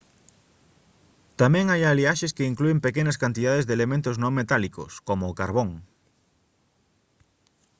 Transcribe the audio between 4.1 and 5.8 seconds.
non metálicos como o carbón